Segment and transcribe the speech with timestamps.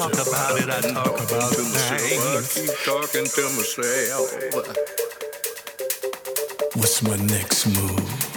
[0.00, 1.60] talk about it, I talk about it.
[1.90, 4.32] I keep talking to myself.
[6.74, 8.29] What's my next move?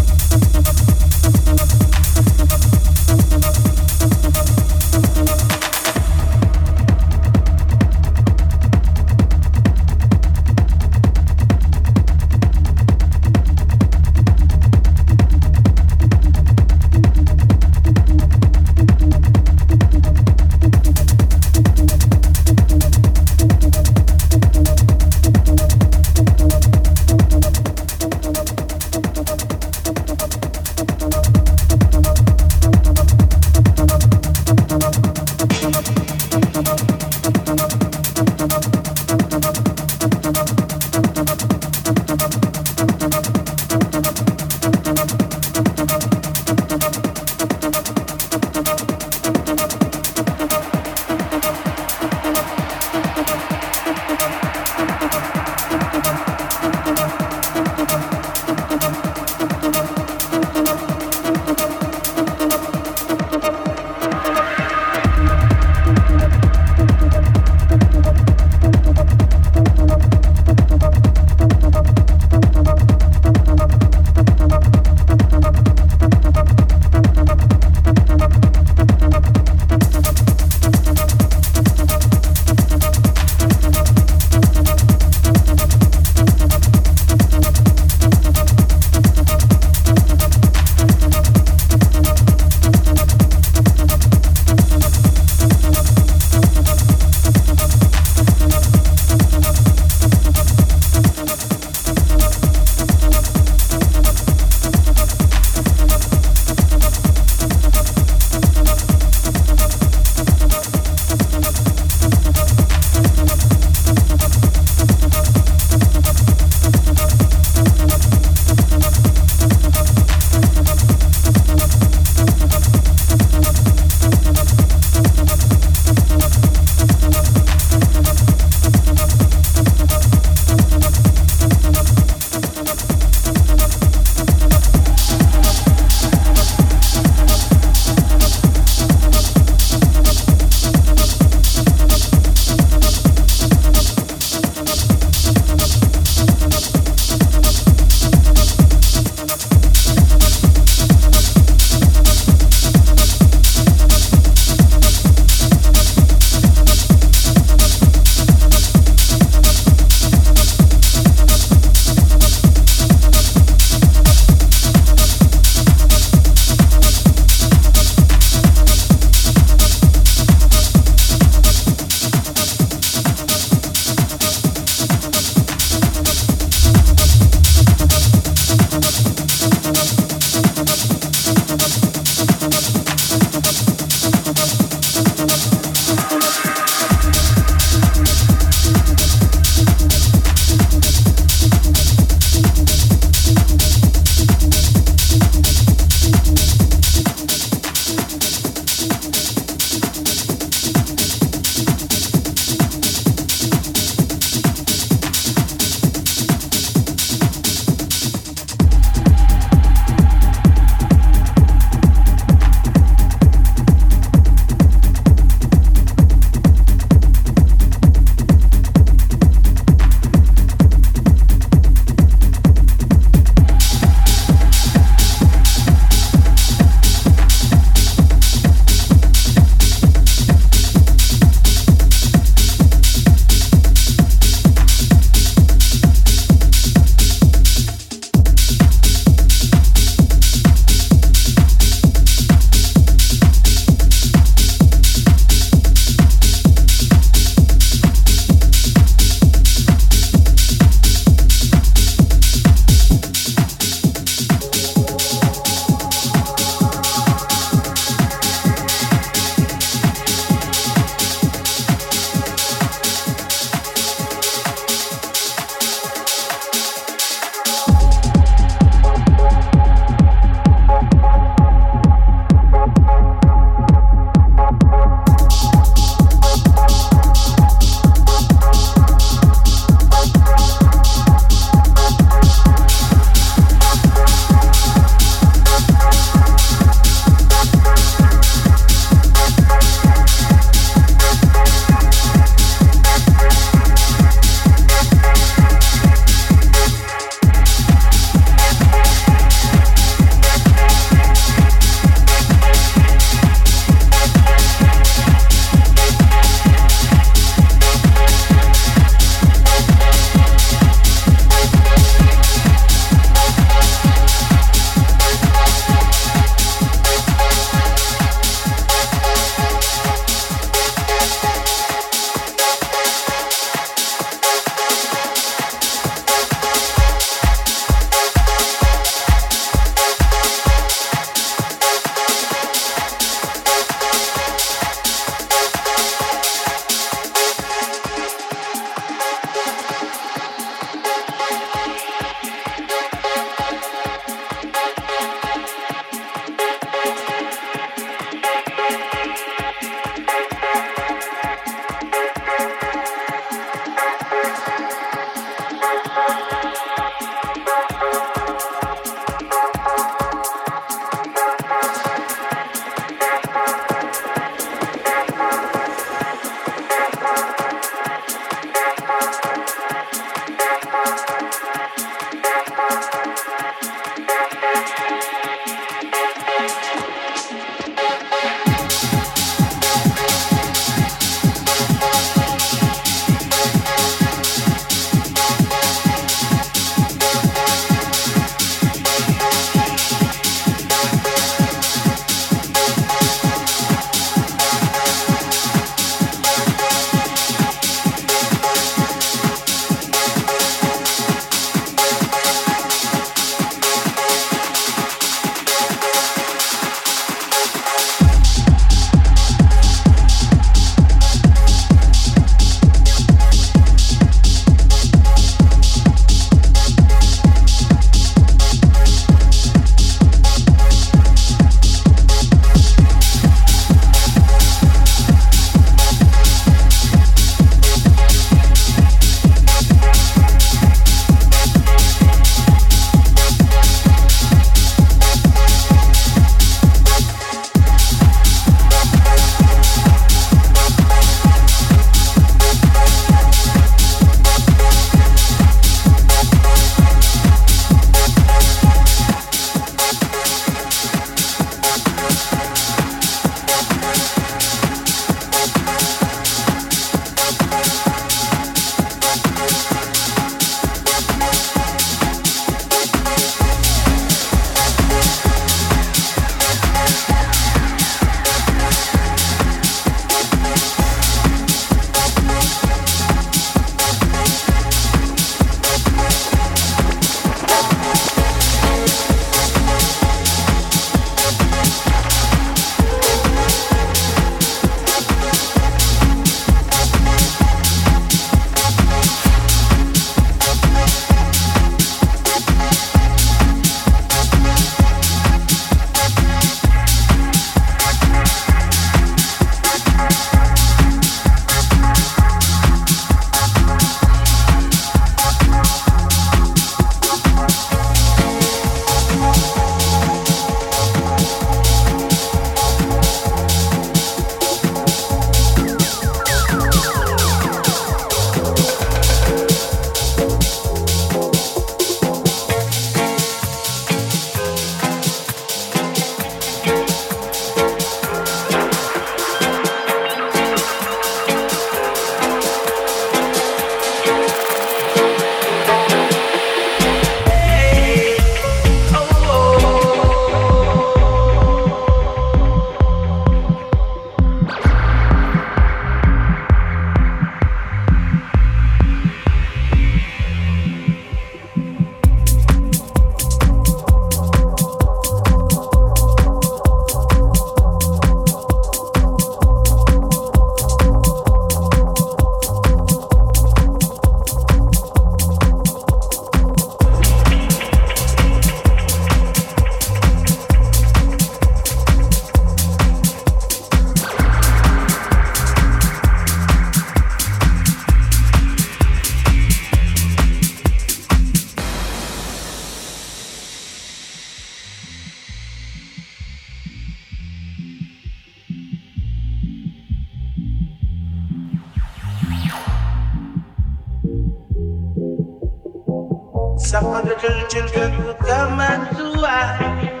[596.78, 600.00] psychological children who come and to oh, I.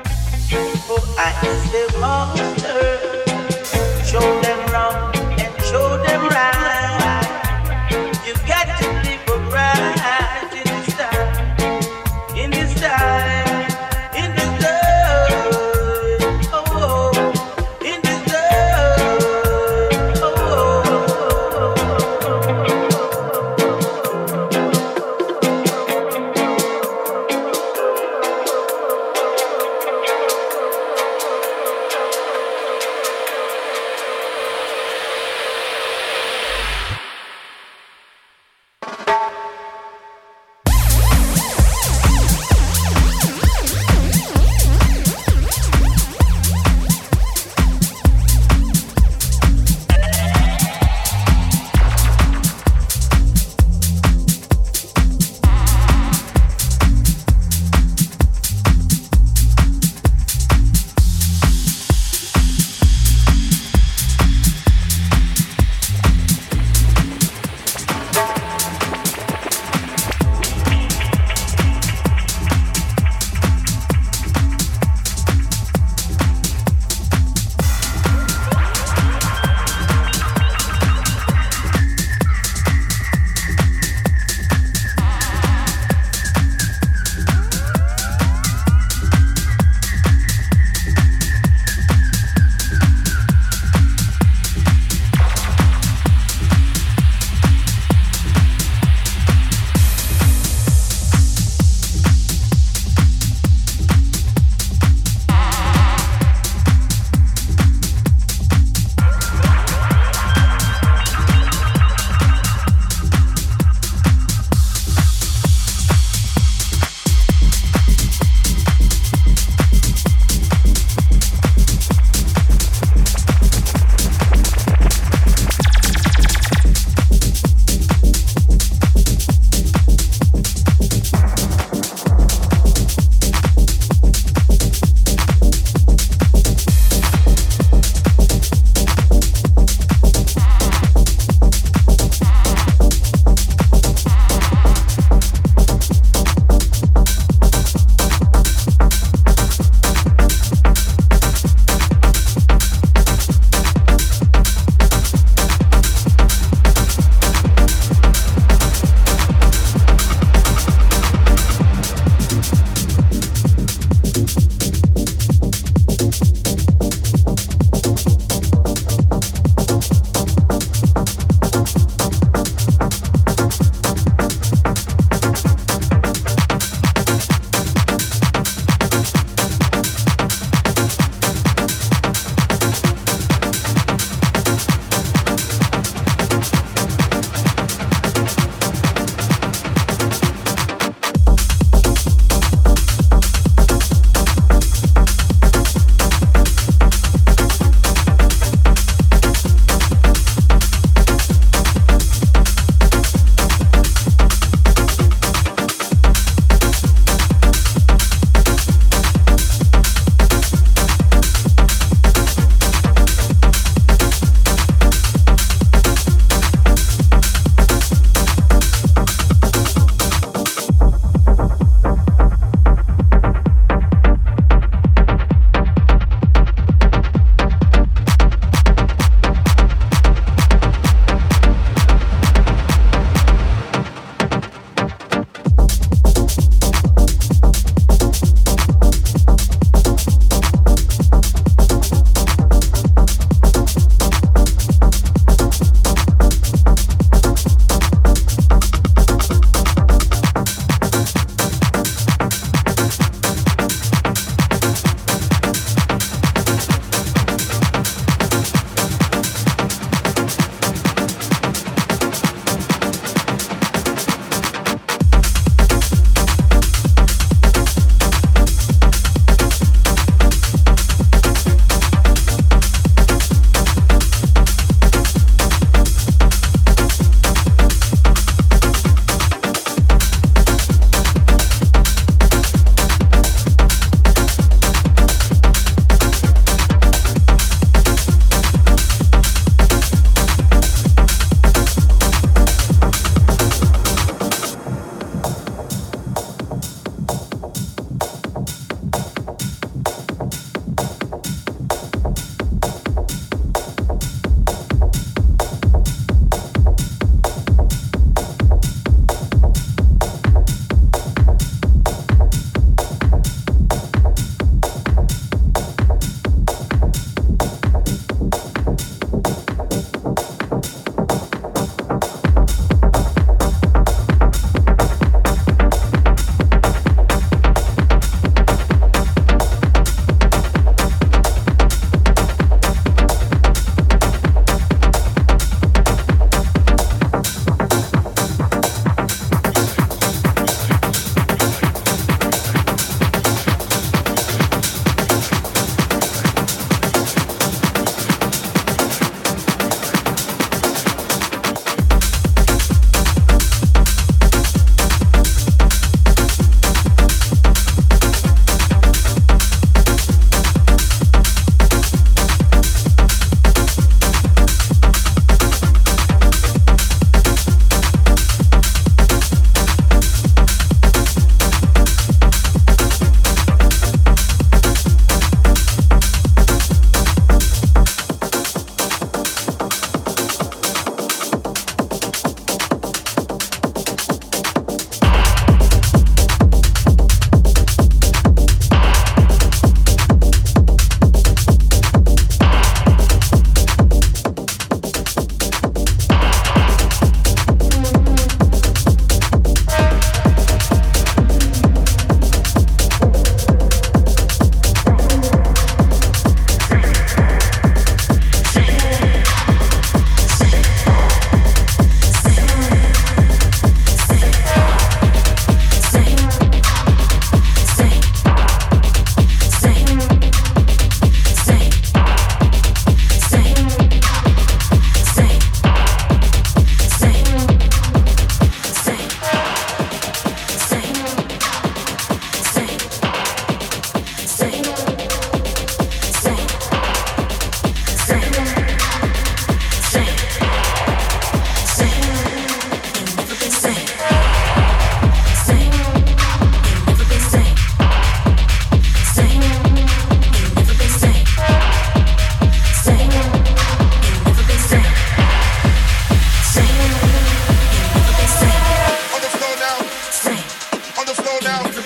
[0.86, 3.07] for I am the monster.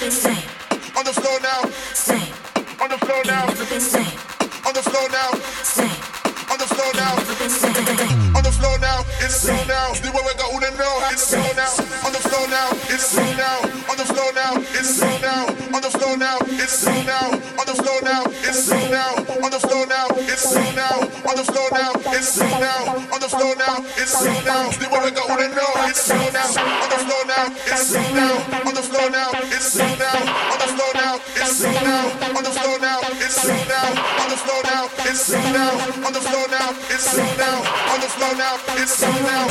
[0.03, 1.62] On the floor now.
[1.95, 2.35] Same.
[2.81, 3.47] On the floor now.
[3.55, 4.19] Same.
[4.67, 5.31] On the floor now.
[5.62, 6.12] Same
[9.03, 9.93] now, it's so now.
[9.95, 11.73] The way we got wanna know how it's so now.
[12.07, 13.59] On the floor now, it's so now.
[13.91, 15.47] On the floor now, it's so now.
[15.75, 17.31] On the floor now, it's so now.
[17.59, 19.15] On the floor now, it's so now.
[19.43, 20.97] On the floor now, it's so now.
[21.27, 22.83] On the floor now, it's so now.
[23.12, 24.71] On the floor now, it's so now.
[24.71, 26.51] The way we got wanna know how it's so now.
[26.83, 28.35] On the floor now, it's so now.
[28.67, 30.19] On the floor now, it's so now.
[30.53, 32.05] On the floor now, it's so now.
[32.37, 33.88] On the floor now, it's so now.
[34.23, 35.73] On the floor now, it's so now.
[36.07, 37.59] On the floor now, it's so now.
[37.93, 39.43] On the floor now, it's so now.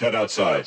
[0.00, 0.66] Head outside.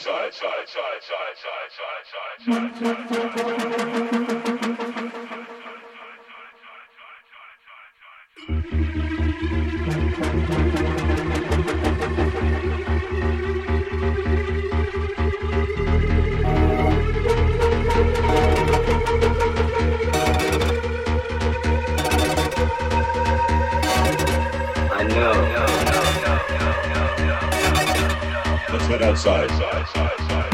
[28.84, 30.53] Let's head outside.